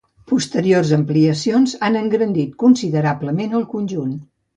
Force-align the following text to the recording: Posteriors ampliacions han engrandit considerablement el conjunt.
Posteriors 0.29 0.93
ampliacions 0.95 1.75
han 1.87 1.97
engrandit 1.99 2.57
considerablement 2.65 3.55
el 3.61 3.67
conjunt. 3.75 4.17